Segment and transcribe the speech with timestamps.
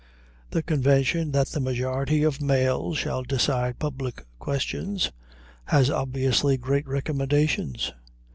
[0.49, 5.11] The convention that the majority of males shall decide public questions
[5.65, 7.93] has obviously great recommendations.